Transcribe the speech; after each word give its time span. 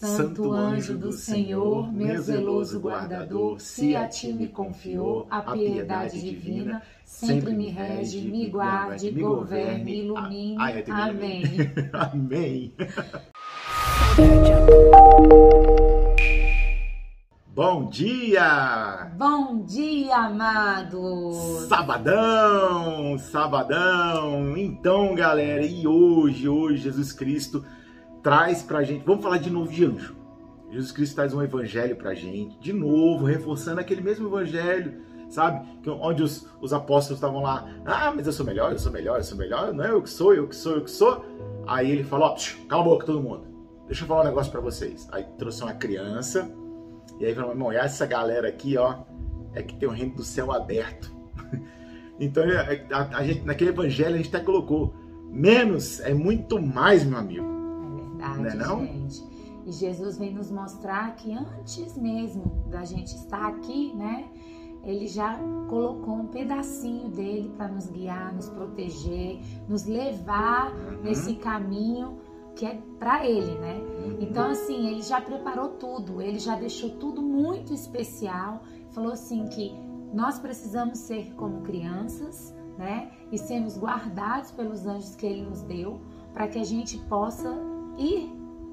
Santo 0.00 0.50
anjo 0.50 0.96
do 0.96 1.12
Senhor, 1.12 1.92
meu 1.92 2.22
zeloso 2.22 2.80
guardador, 2.80 3.60
se 3.60 3.94
a 3.94 4.08
ti 4.08 4.32
me 4.32 4.48
confiou 4.48 5.26
a 5.30 5.42
piedade 5.52 6.18
divina, 6.18 6.80
sempre 7.04 7.52
me 7.52 7.68
rege, 7.68 8.22
me 8.22 8.48
guarde, 8.48 9.10
governe, 9.10 9.98
ilumine. 9.98 10.56
Amém. 10.88 11.42
Amém. 11.92 12.72
Bom 17.54 17.90
dia! 17.90 19.12
Bom 19.18 19.62
dia, 19.66 20.16
amados! 20.16 21.68
Sabadão! 21.68 23.18
Sabadão! 23.18 24.56
Então, 24.56 25.14
galera, 25.14 25.62
e 25.62 25.86
hoje, 25.86 26.48
hoje, 26.48 26.84
Jesus 26.84 27.12
Cristo 27.12 27.62
traz 28.22 28.62
pra 28.62 28.82
gente. 28.82 29.04
Vamos 29.04 29.22
falar 29.22 29.38
de 29.38 29.50
novo 29.50 29.70
de 29.70 29.84
anjo. 29.84 30.16
Jesus 30.70 30.92
Cristo 30.92 31.16
traz 31.16 31.34
um 31.34 31.42
evangelho 31.42 31.96
pra 31.96 32.14
gente, 32.14 32.58
de 32.60 32.72
novo, 32.72 33.24
reforçando 33.24 33.80
aquele 33.80 34.00
mesmo 34.00 34.28
evangelho, 34.28 35.02
sabe? 35.28 35.66
Onde 35.88 36.22
os, 36.22 36.46
os 36.60 36.72
apóstolos 36.72 37.18
estavam 37.18 37.42
lá, 37.42 37.68
ah, 37.84 38.12
mas 38.14 38.26
eu 38.26 38.32
sou 38.32 38.46
melhor, 38.46 38.70
eu 38.70 38.78
sou 38.78 38.92
melhor, 38.92 39.18
eu 39.18 39.24
sou 39.24 39.36
melhor, 39.36 39.74
não 39.74 39.84
é 39.84 39.90
eu 39.90 40.00
que 40.00 40.08
sou, 40.08 40.32
eu 40.32 40.46
que 40.46 40.54
sou, 40.54 40.76
eu 40.76 40.84
que 40.84 40.90
sou. 40.90 41.24
Aí 41.66 41.90
ele 41.90 42.04
falou, 42.04 42.36
cala 42.68 42.82
a 42.82 42.84
boca 42.84 43.04
todo 43.04 43.20
mundo, 43.20 43.48
deixa 43.86 44.04
eu 44.04 44.08
falar 44.08 44.22
um 44.22 44.26
negócio 44.26 44.52
pra 44.52 44.60
vocês. 44.60 45.08
Aí 45.10 45.24
trouxe 45.38 45.60
uma 45.64 45.74
criança, 45.74 46.48
e 47.18 47.26
aí 47.26 47.34
falou, 47.34 47.50
irmão, 47.50 47.72
essa 47.72 48.06
galera 48.06 48.48
aqui, 48.48 48.76
ó, 48.76 48.98
é 49.52 49.64
que 49.64 49.74
tem 49.74 49.88
o 49.88 49.92
reino 49.92 50.14
do 50.14 50.22
céu 50.22 50.52
aberto. 50.52 51.12
então 52.20 52.44
a, 52.92 53.18
a 53.18 53.24
gente, 53.24 53.44
naquele 53.44 53.70
evangelho 53.70 54.14
a 54.14 54.18
gente 54.18 54.28
até 54.28 54.44
colocou, 54.44 54.94
menos 55.28 55.98
é 55.98 56.14
muito 56.14 56.62
mais, 56.62 57.04
meu 57.04 57.18
amigo 57.18 57.59
verdade, 58.42 58.68
não 58.68 58.80
é 58.80 58.82
não? 58.82 58.86
gente. 58.86 59.24
E 59.66 59.72
Jesus 59.72 60.18
vem 60.18 60.34
nos 60.34 60.50
mostrar 60.50 61.14
que 61.16 61.32
antes 61.32 61.96
mesmo 61.96 62.64
da 62.68 62.84
gente 62.84 63.14
estar 63.14 63.46
aqui, 63.46 63.94
né? 63.94 64.28
Ele 64.82 65.06
já 65.06 65.38
colocou 65.68 66.14
um 66.14 66.26
pedacinho 66.26 67.10
dele 67.10 67.52
para 67.56 67.68
nos 67.68 67.86
guiar, 67.90 68.34
nos 68.34 68.48
proteger, 68.48 69.38
nos 69.68 69.84
levar 69.84 70.72
uhum. 70.74 71.02
nesse 71.02 71.34
caminho 71.34 72.18
que 72.56 72.64
é 72.64 72.80
para 72.98 73.26
ele, 73.26 73.58
né? 73.58 73.78
Uhum. 73.78 74.16
Então 74.20 74.50
assim, 74.50 74.88
ele 74.88 75.02
já 75.02 75.20
preparou 75.20 75.70
tudo, 75.70 76.22
ele 76.22 76.38
já 76.38 76.56
deixou 76.56 76.90
tudo 76.90 77.20
muito 77.20 77.74
especial. 77.74 78.62
Falou 78.92 79.12
assim 79.12 79.46
que 79.46 79.74
nós 80.12 80.38
precisamos 80.38 80.98
ser 80.98 81.34
como 81.34 81.60
crianças, 81.60 82.54
né? 82.78 83.10
E 83.30 83.38
sermos 83.38 83.76
guardados 83.78 84.50
pelos 84.50 84.86
anjos 84.86 85.14
que 85.14 85.26
ele 85.26 85.42
nos 85.42 85.62
deu, 85.62 86.00
para 86.32 86.48
que 86.48 86.58
a 86.58 86.64
gente 86.64 86.98
possa 87.00 87.54
ir 87.98 88.29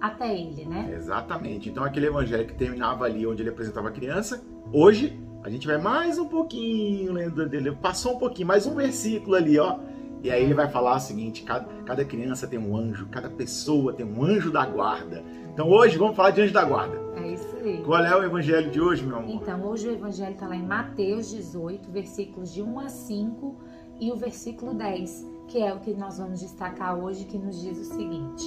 até 0.08 0.36
ele, 0.36 0.66
né? 0.66 0.94
Exatamente. 0.96 1.70
Então 1.70 1.84
aquele 1.84 2.08
evangelho 2.08 2.46
que 2.46 2.54
terminava 2.54 3.06
ali 3.06 3.26
onde 3.26 3.42
ele 3.42 3.50
apresentava 3.50 3.90
a 3.90 3.92
criança, 3.92 4.42
hoje 4.72 5.20
a 5.44 5.50
gente 5.50 5.66
vai 5.68 5.78
mais 5.78 6.18
um 6.18 6.28
pouquinho 6.28 7.14
lendo 7.14 7.48
dele, 7.48 7.72
passou 7.72 8.16
um 8.16 8.20
pouquinho, 8.20 8.48
mais 8.48 8.66
um 8.66 8.76
versículo 8.76 9.36
ali, 9.36 9.58
ó. 9.58 9.80
E 10.24 10.32
aí 10.32 10.44
ele 10.44 10.54
vai 10.54 10.68
falar 10.68 10.96
o 10.96 11.00
seguinte: 11.00 11.44
cada, 11.44 11.66
cada 11.86 12.04
criança 12.04 12.48
tem 12.48 12.60
um 12.60 12.76
anjo, 12.76 13.08
cada 13.08 13.30
pessoa 13.30 13.94
tem 13.94 14.06
um 14.06 14.24
anjo 14.24 14.52
da 14.52 14.66
guarda. 14.66 15.24
Então 15.54 15.70
hoje 15.70 15.98
vamos 15.98 16.16
falar 16.16 16.32
de 16.32 16.42
anjo 16.42 16.54
da 16.54 16.66
guarda. 16.66 16.98
É 17.16 17.34
isso 17.34 17.56
aí. 17.64 17.82
Qual 17.84 18.04
é 18.04 18.16
o 18.16 18.24
evangelho 18.24 18.72
de 18.72 18.82
hoje, 18.82 19.06
meu 19.06 19.18
amor? 19.18 19.30
Então, 19.30 19.64
hoje 19.66 19.88
o 19.88 19.92
evangelho 19.92 20.34
está 20.34 20.48
lá 20.48 20.56
em 20.56 20.66
Mateus 20.66 21.30
18, 21.30 21.92
versículos 21.92 22.54
de 22.54 22.62
1 22.62 22.80
a 22.80 22.90
5 22.90 23.56
e 24.00 24.12
o 24.12 24.16
versículo 24.16 24.74
10 24.74 25.38
que 25.48 25.62
é 25.62 25.74
o 25.74 25.80
que 25.80 25.94
nós 25.94 26.18
vamos 26.18 26.42
destacar 26.42 26.98
hoje, 26.98 27.26
que 27.26 27.38
nos 27.38 27.62
diz 27.62 27.78
o 27.78 27.86
seguinte: 27.86 28.46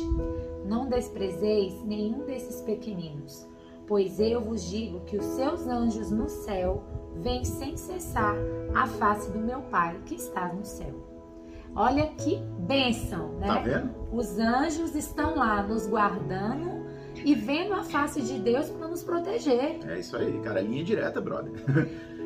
Não 0.67 0.80
desprezeis 0.91 1.83
nenhum 1.85 2.27
desses 2.27 2.61
pequeninos, 2.61 3.49
pois 3.87 4.21
eu 4.21 4.41
vos 4.43 4.69
digo 4.69 5.01
que 5.01 5.17
os 5.17 5.25
seus 5.25 5.67
anjos 5.67 6.11
no 6.11 6.29
céu 6.29 6.85
vêm 7.17 7.45
sem 7.45 7.77
cessar 7.77 8.37
a 8.75 8.87
face 8.87 9.31
do 9.31 9.39
meu 9.39 9.63
Pai 9.63 9.99
que 10.05 10.17
está 10.17 10.53
no 10.53 10.65
céu. 10.65 10.95
Olha 11.75 12.09
que 12.09 12.37
bênção, 12.59 13.39
né? 13.39 13.47
Tá 13.47 13.59
vendo? 13.61 13.91
Os 14.13 14.39
anjos 14.39 14.95
estão 14.95 15.37
lá 15.37 15.63
nos 15.63 15.87
guardando 15.87 16.81
e 17.25 17.35
vendo 17.35 17.75
a 17.75 17.85
face 17.85 18.21
de 18.23 18.39
Deus 18.39 18.69
para 18.71 18.89
nos 18.89 19.03
proteger. 19.03 19.79
É 19.87 19.99
isso 19.99 20.17
aí, 20.17 20.41
cara. 20.41 20.61
Linha 20.61 20.85
direta, 20.85 21.21
brother. 21.21 21.53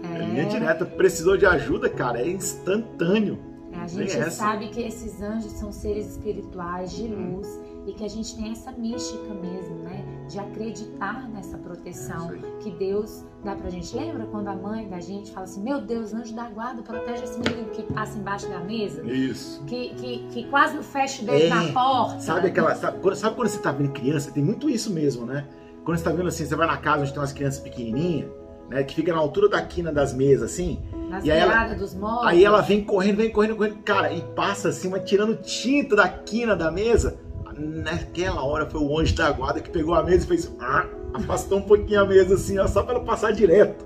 É... 0.02 0.19
Linha 0.19 0.46
direta. 0.46 0.84
Precisou 0.84 1.36
de 1.36 1.46
ajuda, 1.46 1.88
cara. 1.88 2.20
É 2.20 2.28
instantâneo. 2.28 3.38
A 3.72 3.86
gente 3.86 4.31
sabe 4.31 4.69
que 4.69 4.81
esses 4.81 5.20
anjos 5.20 5.52
são 5.52 5.72
seres 5.72 6.12
espirituais 6.12 6.92
de 6.92 7.08
luz 7.08 7.60
e 7.86 7.92
que 7.92 8.04
a 8.04 8.08
gente 8.08 8.36
tem 8.36 8.52
essa 8.52 8.72
mística 8.72 9.34
mesmo, 9.34 9.76
né? 9.76 10.04
De 10.28 10.38
acreditar 10.38 11.28
nessa 11.28 11.58
proteção 11.58 12.32
é 12.32 12.62
que 12.62 12.70
Deus 12.70 13.24
dá 13.44 13.54
pra 13.54 13.68
gente. 13.68 13.94
Lembra 13.94 14.26
quando 14.26 14.48
a 14.48 14.54
mãe 14.54 14.88
da 14.88 14.98
gente 15.00 15.30
fala 15.30 15.44
assim: 15.44 15.62
Meu 15.62 15.80
Deus, 15.80 16.14
anjo 16.14 16.34
da 16.34 16.48
guarda, 16.48 16.82
protege 16.82 17.24
esse 17.24 17.38
menino 17.38 17.68
que 17.70 17.82
passa 17.82 18.18
embaixo 18.18 18.48
da 18.48 18.60
mesa? 18.60 19.02
Isso. 19.04 19.62
Que, 19.64 19.90
que, 19.94 20.26
que 20.28 20.44
quase 20.48 20.76
não 20.76 20.82
fecha 20.82 21.22
o 21.22 21.26
dedo 21.26 21.44
é, 21.44 21.48
na 21.48 21.72
porta. 21.72 22.20
Sabe 22.20 22.48
aquela. 22.48 22.74
Sabe 22.74 22.98
quando, 23.00 23.14
sabe 23.16 23.36
quando 23.36 23.48
você 23.48 23.58
tá 23.58 23.70
vendo 23.70 23.92
criança? 23.92 24.30
Tem 24.30 24.42
muito 24.42 24.70
isso 24.70 24.90
mesmo, 24.90 25.26
né? 25.26 25.46
Quando 25.84 25.98
você 25.98 26.04
tá 26.04 26.10
vendo 26.10 26.28
assim, 26.28 26.46
você 26.46 26.56
vai 26.56 26.66
na 26.66 26.78
casa 26.78 27.02
onde 27.02 27.12
tem 27.12 27.20
umas 27.20 27.32
crianças 27.32 27.60
pequenininhas, 27.60 28.30
né? 28.70 28.82
Que 28.82 28.94
fica 28.94 29.12
na 29.12 29.18
altura 29.18 29.50
da 29.50 29.60
quina 29.60 29.92
das 29.92 30.14
mesas, 30.14 30.52
assim. 30.52 30.82
Nas 31.10 31.22
e 31.22 31.30
aí 31.30 31.38
ela, 31.38 31.74
dos 31.74 31.94
móveis. 31.94 32.28
Aí 32.28 32.44
ela 32.44 32.62
vem 32.62 32.82
correndo, 32.82 33.18
vem 33.18 33.30
correndo, 33.30 33.56
correndo, 33.56 33.76
cara, 33.84 34.10
e 34.10 34.22
passa 34.34 34.70
assim, 34.70 34.88
mas 34.88 35.04
tirando 35.04 35.36
tinta 35.36 35.94
da 35.94 36.08
quina 36.08 36.56
da 36.56 36.70
mesa. 36.70 37.18
Naquela 37.59 38.44
hora 38.44 38.69
foi 38.69 38.81
o 38.81 38.98
anjo 38.98 39.15
da 39.15 39.31
guarda 39.31 39.60
que 39.60 39.70
pegou 39.70 39.94
a 39.94 40.03
mesa 40.03 40.25
e 40.25 40.28
fez. 40.28 40.53
Ah, 40.60 40.87
afastou 41.15 41.59
um 41.59 41.62
pouquinho 41.62 42.00
a 42.00 42.04
mesa 42.04 42.34
assim, 42.34 42.59
ó, 42.59 42.66
só 42.66 42.82
para 42.82 42.97
ela 42.97 43.04
passar 43.04 43.32
direto. 43.32 43.84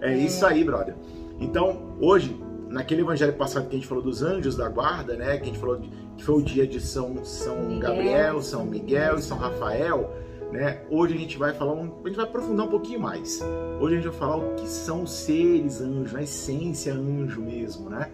É, 0.00 0.12
é 0.12 0.16
isso 0.16 0.44
aí, 0.46 0.62
brother. 0.64 0.94
Então, 1.40 1.96
hoje, 2.00 2.40
naquele 2.68 3.02
evangelho 3.02 3.32
passado 3.32 3.68
que 3.68 3.76
a 3.76 3.78
gente 3.78 3.88
falou 3.88 4.02
dos 4.02 4.22
anjos 4.22 4.56
da 4.56 4.68
guarda, 4.68 5.16
né? 5.16 5.36
Que 5.36 5.42
a 5.42 5.46
gente 5.46 5.58
falou 5.58 5.78
de, 5.78 5.90
que 6.16 6.22
foi 6.22 6.36
o 6.36 6.42
dia 6.42 6.66
de 6.66 6.80
São, 6.80 7.24
São 7.24 7.56
Miguel, 7.64 7.80
Gabriel, 7.80 8.42
São 8.42 8.64
Miguel 8.64 9.16
e 9.16 9.22
São 9.22 9.38
Rafael 9.38 10.10
né? 10.52 10.82
Hoje 10.90 11.14
a 11.14 11.16
gente 11.16 11.38
vai 11.38 11.54
falar, 11.54 11.72
um, 11.72 11.90
a 12.04 12.08
gente 12.08 12.16
vai 12.16 12.26
aprofundar 12.26 12.66
um 12.66 12.70
pouquinho 12.70 13.00
mais. 13.00 13.40
Hoje 13.80 13.94
a 13.94 13.96
gente 13.96 14.08
vai 14.10 14.18
falar 14.18 14.36
o 14.36 14.54
que 14.54 14.68
são 14.68 15.06
seres 15.06 15.80
anjos, 15.80 16.14
a 16.14 16.22
essência 16.22 16.92
anjo 16.92 17.40
mesmo, 17.40 17.88
né? 17.88 18.10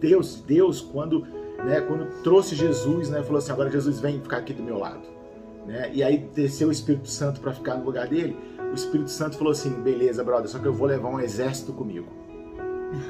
Deus, 0.00 0.42
Deus 0.44 0.80
quando, 0.80 1.24
né, 1.64 1.80
quando 1.80 2.22
trouxe 2.22 2.54
Jesus, 2.54 3.10
né, 3.10 3.22
falou 3.22 3.38
assim, 3.38 3.52
agora 3.52 3.70
Jesus 3.70 4.00
vem 4.00 4.20
ficar 4.20 4.38
aqui 4.38 4.52
do 4.52 4.62
meu 4.62 4.78
lado, 4.78 5.02
né? 5.66 5.90
E 5.92 6.02
aí 6.02 6.18
desceu 6.34 6.68
o 6.68 6.72
Espírito 6.72 7.08
Santo 7.08 7.40
para 7.40 7.52
ficar 7.52 7.74
no 7.74 7.84
lugar 7.84 8.06
dele. 8.08 8.36
O 8.70 8.74
Espírito 8.74 9.10
Santo 9.10 9.36
falou 9.36 9.52
assim, 9.52 9.70
beleza, 9.70 10.22
brother, 10.24 10.48
só 10.48 10.58
que 10.58 10.66
eu 10.66 10.72
vou 10.72 10.86
levar 10.86 11.08
um 11.08 11.20
exército 11.20 11.72
comigo. 11.72 12.06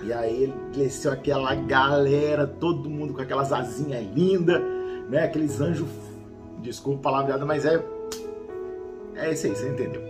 E 0.03 0.13
aí 0.13 0.45
ele 0.45 0.55
desceu 0.75 1.13
aquela 1.13 1.55
galera, 1.55 2.47
todo 2.47 2.91
mundo 2.91 3.15
com 3.15 3.23
aquelas 3.23 3.53
asinhas 3.53 4.05
lindas, 4.15 4.61
né? 5.09 5.25
Aqueles 5.25 5.61
anjos, 5.61 5.89
desculpa 6.61 7.09
a 7.09 7.13
palavra, 7.13 7.45
mas 7.47 7.65
é 7.65 7.83
é 9.21 9.33
isso 9.33 9.47
aí, 9.47 9.55
você 9.55 9.69
entendeu? 9.69 10.03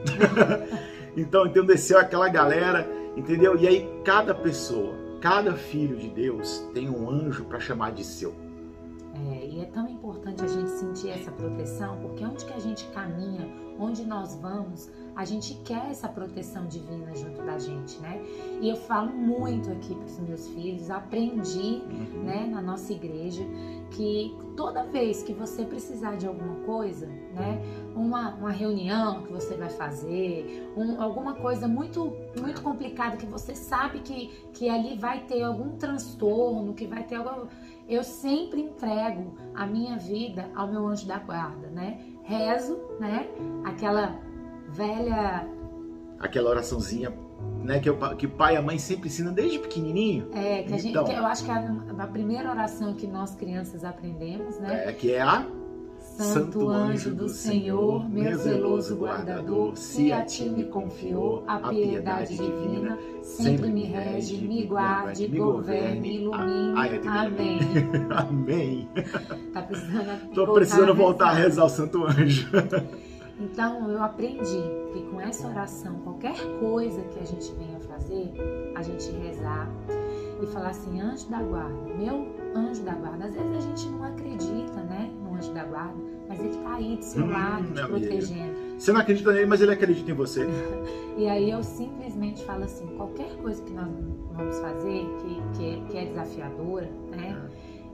então, 1.17 1.47
então 1.47 1.65
desceu 1.65 1.99
aquela 1.99 2.29
galera, 2.29 2.87
entendeu? 3.17 3.57
E 3.59 3.67
aí 3.67 3.89
cada 4.05 4.35
pessoa, 4.35 4.95
cada 5.21 5.55
filho 5.55 5.97
de 5.99 6.09
Deus 6.09 6.67
tem 6.73 6.89
um 6.89 7.11
anjo 7.11 7.45
para 7.45 7.61
chamar 7.61 7.93
de 7.93 8.03
seu. 8.03 8.35
É, 9.33 9.47
e 9.47 9.61
é 9.61 9.65
tão 9.67 9.89
importante 9.89 10.30
sentir 10.81 11.11
essa 11.11 11.31
proteção, 11.31 11.99
porque 12.01 12.25
onde 12.25 12.45
que 12.45 12.53
a 12.53 12.59
gente 12.59 12.87
caminha, 12.89 13.47
onde 13.79 14.05
nós 14.05 14.35
vamos, 14.37 14.91
a 15.17 15.25
gente 15.25 15.55
quer 15.65 15.91
essa 15.91 16.09
proteção 16.09 16.67
divina 16.67 17.15
junto 17.15 17.43
da 17.43 17.59
gente, 17.59 17.99
né? 18.01 18.23
E 18.61 18.69
eu 18.69 18.77
falo 18.77 19.11
muito 19.11 19.71
aqui 19.71 19.95
para 19.95 20.05
os 20.05 20.19
meus 20.21 20.49
filhos, 20.49 20.91
aprendi, 20.91 21.83
uhum. 21.85 22.23
né, 22.25 22.47
na 22.51 22.61
nossa 22.61 22.93
igreja, 22.93 23.43
que 23.91 24.37
toda 24.57 24.85
vez 24.85 25.23
que 25.23 25.33
você 25.33 25.65
precisar 25.65 26.17
de 26.17 26.27
alguma 26.27 26.57
coisa, 26.67 27.07
né, 27.07 27.61
uma, 27.95 28.35
uma 28.35 28.51
reunião 28.51 29.23
que 29.23 29.33
você 29.33 29.55
vai 29.55 29.71
fazer, 29.71 30.71
um, 30.77 31.01
alguma 31.01 31.35
coisa 31.35 31.67
muito 31.67 32.13
muito 32.41 32.63
complicada 32.63 33.17
que 33.17 33.27
você 33.27 33.55
sabe 33.55 34.01
que, 34.01 34.29
que 34.53 34.69
ali 34.69 34.97
vai 34.97 35.25
ter 35.25 35.43
algum 35.43 35.77
transtorno, 35.77 36.73
que 36.75 36.87
vai 36.87 37.03
ter 37.03 37.17
algum, 37.17 37.47
eu 37.91 38.05
sempre 38.05 38.61
entrego 38.61 39.37
a 39.55 39.67
minha 39.67 39.99
vida 39.99 40.49
ao 40.55 40.69
meu 40.69 40.87
anjo 40.87 41.07
da 41.07 41.19
guarda, 41.19 41.69
né? 41.69 42.01
Rezo, 42.23 42.79
né? 43.01 43.29
Aquela 43.65 44.19
velha. 44.69 45.47
Aquela 46.19 46.51
oraçãozinha 46.51 47.13
né, 47.63 47.79
que, 47.79 47.89
eu, 47.89 47.97
que 48.17 48.27
o 48.27 48.31
pai 48.31 48.55
e 48.55 48.57
a 48.57 48.63
mãe 48.63 48.79
sempre 48.79 49.09
ensinam 49.09 49.33
desde 49.33 49.59
pequenininho. 49.59 50.29
É, 50.35 50.63
que, 50.63 50.75
a 50.75 50.77
gente, 50.77 50.91
então, 50.91 51.05
que 51.05 51.13
eu 51.13 51.27
acho 51.27 51.45
que 51.45 51.51
a, 51.51 51.77
a, 51.99 52.07
primeira 52.07 52.51
oração 52.51 52.95
que 52.95 53.07
nós 53.07 53.35
crianças 53.35 53.85
aprendemos, 53.85 54.59
né? 54.59 54.89
É, 54.89 54.93
que 54.93 55.13
é 55.13 55.21
a 55.21 55.47
Santo 56.21 56.69
anjo 56.69 57.15
do 57.15 57.29
Senhor, 57.29 58.09
meu 58.09 58.37
zeloso 58.37 58.97
guardador, 58.97 59.77
se 59.77 60.13
a 60.13 60.25
ti 60.25 60.49
me 60.49 60.65
confiou 60.65 61.45
a 61.47 61.59
piedade 61.59 62.37
divina, 62.37 62.99
sempre 63.23 63.71
me 63.71 63.85
rege, 63.85 64.37
me 64.37 64.67
guarde, 64.67 65.27
governe, 65.29 66.17
ilumine. 66.17 67.09
Amém. 67.09 67.59
Amém. 68.11 68.89
Tá 69.53 69.63
precisando 69.63 70.31
Tô 70.33 70.53
precisando 70.53 70.95
voltar 70.95 71.31
a 71.31 71.33
rezar 71.33 71.65
o 71.65 71.69
Santo 71.69 72.05
Anjo. 72.05 72.49
Então 73.41 73.91
eu 73.91 74.03
aprendi 74.03 74.63
que 74.93 75.03
com 75.11 75.21
essa 75.21 75.49
oração, 75.49 75.95
qualquer 76.05 76.37
coisa 76.61 77.01
que 77.03 77.19
a 77.19 77.25
gente 77.25 77.53
venha 77.53 77.81
fazer, 77.81 78.33
a 78.77 78.83
gente 78.83 79.11
rezar 79.11 79.69
e 80.43 80.47
falar 80.47 80.69
assim, 80.71 81.01
anjo 81.01 81.29
da 81.29 81.43
guarda, 81.43 81.95
meu 81.97 82.29
anjo 82.55 82.83
da 82.83 82.95
guarda. 82.95 83.27
Às 83.27 83.35
vezes 83.35 83.57
a 83.57 83.61
gente 83.61 83.89
não 83.89 84.05
acredita, 84.05 84.10
aí 86.81 86.97
do 86.97 87.05
seu 87.05 87.25
hum, 87.25 87.31
lado, 87.31 87.73
te 87.73 87.87
protegendo. 87.87 88.71
Você 88.79 88.93
não 88.93 89.01
acredita 89.01 89.33
nele, 89.33 89.47
mas 89.47 89.61
ele 89.61 89.73
acredita 89.73 90.11
em 90.11 90.15
você. 90.15 90.47
e 91.17 91.29
aí 91.29 91.51
eu 91.51 91.63
simplesmente 91.63 92.43
falo 92.45 92.65
assim, 92.65 92.87
qualquer 92.97 93.37
coisa 93.37 93.63
que 93.63 93.73
nós 93.73 93.89
vamos 94.33 94.59
fazer, 94.59 95.07
que, 95.19 95.59
que, 95.59 95.71
é, 95.71 95.85
que 95.89 95.99
é 95.99 96.05
desafiadora, 96.07 96.91
né, 97.11 97.51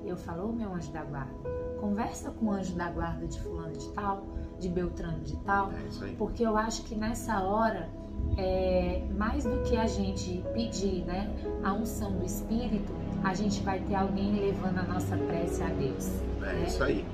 é. 0.07 0.11
eu 0.11 0.17
falo, 0.17 0.49
ô 0.49 0.53
meu 0.53 0.73
anjo 0.73 0.93
da 0.93 1.03
guarda, 1.03 1.35
conversa 1.81 2.31
com 2.31 2.47
o 2.47 2.53
anjo 2.53 2.75
da 2.75 2.91
guarda 2.91 3.27
de 3.27 3.41
fulano 3.41 3.73
de 3.73 3.89
tal, 3.91 4.25
de 4.61 4.69
Beltrano 4.69 5.21
de 5.21 5.37
tal, 5.39 5.73
é 5.73 6.13
porque 6.17 6.45
eu 6.45 6.57
acho 6.57 6.85
que 6.85 6.95
nessa 6.95 7.43
hora 7.43 7.91
é, 8.37 9.03
mais 9.17 9.45
do 9.45 9.63
que 9.63 9.77
a 9.77 9.87
gente 9.87 10.43
pedir 10.55 11.05
né, 11.05 11.31
a 11.63 11.73
unção 11.73 12.13
do 12.13 12.25
Espírito, 12.25 12.93
a 13.25 13.35
gente 13.35 13.61
vai 13.63 13.81
ter 13.81 13.95
alguém 13.95 14.39
levando 14.39 14.79
a 14.79 14.83
nossa 14.83 15.17
prece 15.17 15.63
a 15.63 15.69
Deus. 15.69 16.11
É 16.43 16.53
né? 16.53 16.65
isso 16.67 16.83
aí. 16.83 17.05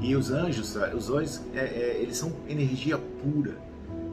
E 0.00 0.16
os 0.16 0.30
anjos, 0.30 0.76
os 0.94 1.10
anjos, 1.10 1.42
é, 1.54 1.60
é, 1.60 1.98
eles 2.00 2.16
são 2.16 2.32
energia 2.48 2.98
pura, 2.98 3.58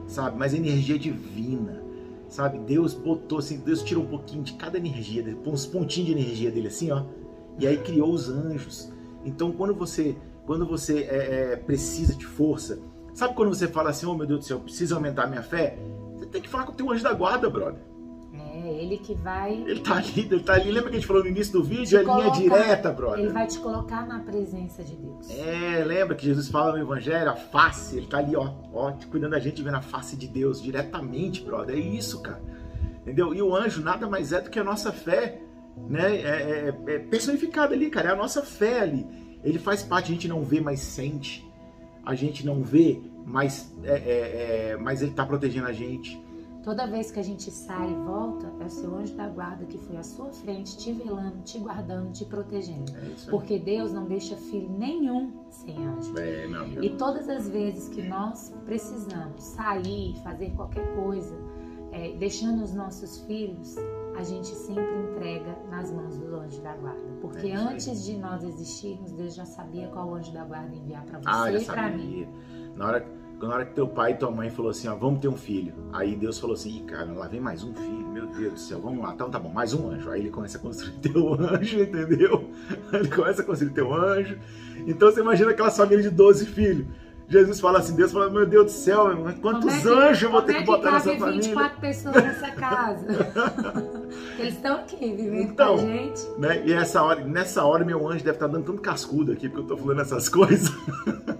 sabe? 0.06 0.38
Mas 0.38 0.52
energia 0.54 0.98
divina, 0.98 1.82
sabe? 2.28 2.58
Deus 2.58 2.94
botou 2.94 3.38
assim, 3.38 3.58
Deus 3.58 3.82
tirou 3.82 4.04
um 4.04 4.08
pouquinho 4.08 4.42
de 4.42 4.54
cada 4.54 4.76
energia, 4.76 5.24
uns 5.46 5.66
pontinhos 5.66 6.06
de 6.08 6.12
energia 6.12 6.50
dele 6.50 6.68
assim, 6.68 6.90
ó, 6.90 7.04
e 7.58 7.66
aí 7.66 7.78
criou 7.78 8.12
os 8.12 8.28
anjos. 8.28 8.92
Então, 9.24 9.50
quando 9.52 9.74
você, 9.74 10.16
quando 10.46 10.66
você 10.66 11.00
é, 11.00 11.52
é, 11.52 11.56
precisa 11.56 12.14
de 12.14 12.26
força, 12.26 12.78
sabe 13.14 13.34
quando 13.34 13.48
você 13.48 13.66
fala 13.66 13.90
assim, 13.90 14.06
oh 14.06 14.14
meu 14.14 14.26
Deus 14.26 14.40
do 14.40 14.44
céu, 14.46 14.60
preciso 14.60 14.94
aumentar 14.94 15.26
minha 15.26 15.42
fé? 15.42 15.78
Você 16.14 16.26
tem 16.26 16.42
que 16.42 16.48
falar 16.48 16.64
com 16.64 16.72
o 16.72 16.74
teu 16.74 16.90
anjo 16.90 17.02
da 17.02 17.12
guarda, 17.12 17.48
brother. 17.48 17.80
É, 18.68 18.82
ele 18.82 18.98
que 18.98 19.14
vai. 19.14 19.54
Ele 19.54 19.80
tá 19.80 19.96
ali, 19.96 20.12
ele 20.16 20.40
tá 20.40 20.52
ali. 20.54 20.70
Lembra 20.70 20.90
que 20.90 20.96
a 20.96 20.98
gente 21.00 21.06
falou 21.06 21.22
no 21.22 21.28
início 21.28 21.52
do 21.54 21.62
vídeo? 21.62 21.98
É 21.98 22.02
linha 22.02 22.30
direta, 22.30 22.92
brother. 22.92 23.20
Ele 23.20 23.32
vai 23.32 23.46
te 23.46 23.58
colocar 23.58 24.06
na 24.06 24.18
presença 24.20 24.84
de 24.84 24.94
Deus. 24.94 25.30
É, 25.30 25.82
lembra 25.84 26.14
que 26.14 26.26
Jesus 26.26 26.48
fala 26.48 26.72
no 26.72 26.78
Evangelho, 26.78 27.30
a 27.30 27.36
face, 27.36 27.96
ele 27.96 28.06
tá 28.06 28.18
ali, 28.18 28.36
ó, 28.36 28.52
ó, 28.72 28.92
te 28.92 29.06
cuidando 29.06 29.30
da 29.30 29.38
gente, 29.38 29.62
vendo 29.62 29.76
a 29.76 29.80
face 29.82 30.16
de 30.16 30.28
Deus 30.28 30.62
diretamente, 30.62 31.42
brother. 31.42 31.76
É 31.76 31.80
isso, 31.80 32.20
cara. 32.20 32.42
Entendeu? 33.00 33.34
E 33.34 33.40
o 33.40 33.56
anjo 33.56 33.82
nada 33.82 34.06
mais 34.06 34.32
é 34.32 34.40
do 34.40 34.50
que 34.50 34.58
a 34.58 34.64
nossa 34.64 34.92
fé, 34.92 35.40
né? 35.88 36.16
É, 36.16 36.74
é, 36.88 36.94
é 36.94 36.98
personificada 36.98 37.74
ali, 37.74 37.88
cara. 37.88 38.10
É 38.10 38.12
a 38.12 38.16
nossa 38.16 38.42
fé 38.42 38.80
ali. 38.80 39.06
Ele 39.42 39.58
faz 39.58 39.82
parte, 39.82 40.10
a 40.10 40.14
gente 40.14 40.28
não 40.28 40.42
vê, 40.42 40.60
mas 40.60 40.80
sente. 40.80 41.46
A 42.04 42.14
gente 42.14 42.44
não 42.44 42.62
vê, 42.62 43.00
mas, 43.24 43.74
é, 43.82 43.92
é, 43.92 44.70
é 44.72 44.76
mas 44.76 45.00
ele 45.00 45.12
tá 45.12 45.24
protegendo 45.24 45.68
a 45.68 45.72
gente. 45.72 46.20
Toda 46.62 46.86
vez 46.86 47.10
que 47.10 47.20
a 47.20 47.22
gente 47.22 47.50
sai 47.50 47.90
e 47.90 47.94
volta, 47.94 48.52
é 48.60 48.64
o 48.64 48.68
seu 48.68 48.94
anjo 48.94 49.14
da 49.14 49.28
guarda 49.28 49.64
que 49.64 49.78
foi 49.78 49.96
à 49.96 50.02
sua 50.02 50.30
frente, 50.32 50.76
te 50.76 50.92
velando, 50.92 51.40
te 51.42 51.58
guardando, 51.58 52.12
te 52.12 52.24
protegendo. 52.24 52.92
É 52.96 53.30
Porque 53.30 53.58
Deus 53.58 53.92
não 53.92 54.06
deixa 54.06 54.36
filho 54.36 54.68
nenhum 54.70 55.32
sem 55.50 55.76
anjo. 55.86 56.18
É, 56.18 56.46
e 56.82 56.90
todas 56.96 57.28
as 57.28 57.48
vezes 57.48 57.88
que 57.88 58.02
nós 58.02 58.52
precisamos 58.64 59.42
sair, 59.42 60.16
fazer 60.22 60.50
qualquer 60.50 60.94
coisa, 60.94 61.34
é, 61.92 62.12
deixando 62.16 62.62
os 62.62 62.74
nossos 62.74 63.22
filhos, 63.22 63.76
a 64.16 64.22
gente 64.22 64.48
sempre 64.48 64.94
entrega 65.12 65.56
nas 65.70 65.92
mãos 65.92 66.18
do 66.18 66.36
anjo 66.36 66.60
da 66.60 66.76
guarda. 66.76 67.00
Porque 67.20 67.48
é 67.48 67.54
antes 67.54 68.04
de 68.04 68.16
nós 68.16 68.42
existirmos, 68.42 69.12
Deus 69.12 69.34
já 69.34 69.46
sabia 69.46 69.86
qual 69.88 70.12
anjo 70.14 70.32
da 70.32 70.44
guarda 70.44 70.74
enviar 70.74 71.04
para 71.04 71.20
ah, 71.24 71.50
você 71.50 71.56
ah, 71.56 71.60
e 71.60 71.64
para 71.64 71.90
mim. 71.90 72.28
Na 72.74 72.88
hora 72.88 73.18
na 73.46 73.54
hora 73.54 73.64
que 73.64 73.74
teu 73.74 73.86
pai 73.86 74.12
e 74.12 74.14
tua 74.16 74.30
mãe 74.30 74.50
falou 74.50 74.70
assim, 74.70 74.88
ó, 74.88 74.94
vamos 74.96 75.20
ter 75.20 75.28
um 75.28 75.36
filho. 75.36 75.72
Aí 75.92 76.16
Deus 76.16 76.38
falou 76.38 76.54
assim, 76.54 76.78
Ih, 76.78 76.80
cara, 76.80 77.12
lá 77.12 77.28
vem 77.28 77.40
mais 77.40 77.62
um 77.62 77.72
filho, 77.72 78.08
meu 78.08 78.26
Deus 78.26 78.52
do 78.54 78.58
céu, 78.58 78.80
vamos 78.80 79.02
lá, 79.02 79.12
então 79.14 79.30
tá 79.30 79.38
bom, 79.38 79.48
mais 79.48 79.72
um 79.72 79.90
anjo. 79.90 80.10
Aí 80.10 80.22
ele 80.22 80.30
começa 80.30 80.58
a 80.58 80.60
construir 80.60 80.98
teu 81.00 81.34
anjo, 81.34 81.80
entendeu? 81.80 82.50
Ele 82.92 83.08
começa 83.08 83.42
a 83.42 83.44
construir 83.44 83.70
teu 83.70 83.94
anjo. 83.94 84.38
Então 84.86 85.10
você 85.10 85.20
imagina 85.20 85.50
aquela 85.50 85.70
família 85.70 86.02
de 86.02 86.10
12 86.10 86.46
filhos. 86.46 86.86
Jesus 87.28 87.60
fala 87.60 87.78
assim, 87.78 87.94
Deus 87.94 88.10
fala, 88.10 88.30
meu 88.30 88.46
Deus 88.46 88.64
do 88.64 88.70
céu, 88.70 89.06
quantos 89.42 89.74
é 89.74 89.80
que, 89.82 89.88
anjos 89.88 90.22
eu 90.22 90.30
vou 90.30 90.40
ter 90.40 90.52
que, 90.54 90.58
é 90.58 90.60
que 90.62 90.66
botar 90.66 90.92
nessa 90.92 91.14
família? 91.14 91.42
24 91.42 91.80
pessoas 91.80 92.14
nessa 92.14 92.50
casa. 92.52 93.06
Eles 94.38 94.54
estão 94.54 94.76
aqui 94.76 94.96
vivendo 94.96 95.42
então, 95.42 95.76
com 95.76 95.82
a 95.82 95.86
gente. 95.86 96.26
Né, 96.38 96.62
e 96.64 96.72
essa 96.72 97.02
hora, 97.02 97.22
nessa 97.22 97.62
hora 97.64 97.84
meu 97.84 98.08
anjo 98.08 98.24
deve 98.24 98.36
estar 98.36 98.46
dando 98.46 98.64
tanto 98.64 98.80
cascudo 98.80 99.32
aqui, 99.32 99.46
porque 99.46 99.60
eu 99.62 99.66
tô 99.66 99.76
falando 99.76 100.00
essas 100.00 100.26
coisas. 100.26 100.72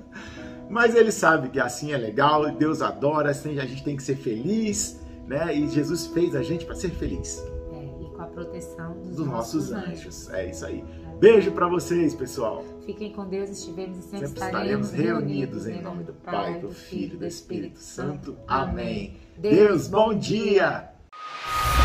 Mas 0.69 0.95
ele 0.95 1.11
sabe 1.11 1.49
que 1.49 1.59
assim 1.59 1.93
é 1.93 1.97
legal, 1.97 2.51
Deus 2.51 2.83
adora, 2.83 3.31
assim 3.31 3.59
a 3.59 3.65
gente 3.65 3.83
tem 3.83 3.97
que 3.97 4.03
ser 4.03 4.17
feliz, 4.17 5.01
né? 5.27 5.55
E 5.55 5.69
Jesus 5.69 6.07
fez 6.09 6.35
a 6.35 6.43
gente 6.43 6.65
para 6.67 6.75
ser 6.75 6.91
feliz. 6.91 7.43
É, 7.73 8.03
e 8.03 8.11
com 8.11 8.23
a 8.23 8.27
proteção 8.27 8.93
dos, 8.99 9.17
dos 9.17 9.27
nossos, 9.27 9.71
nossos 9.71 9.89
anjos. 9.89 10.29
anjos. 10.29 10.35
É 10.35 10.51
isso 10.51 10.67
aí. 10.67 10.85
Beijo 11.19 11.51
para 11.51 11.67
vocês, 11.67 12.15
pessoal. 12.15 12.65
Fiquem 12.87 13.13
com 13.13 13.27
Deus, 13.27 13.51
estivemos 13.51 13.99
e 13.99 14.03
sempre, 14.03 14.29
sempre 14.29 14.45
estaremos, 14.45 14.93
reunidos, 14.93 15.67
em 15.67 15.83
nome 15.83 16.05
do 16.05 16.13
Pai, 16.13 16.61
do 16.61 16.71
Filho 16.71 17.15
e 17.15 17.19
do 17.19 17.27
Espírito 17.27 17.81
Santo. 17.81 18.37
Amém. 18.47 19.17
Deus, 19.37 19.89
bom 19.89 20.15
dia. 20.15 20.91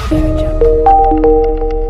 dia. 0.09 1.82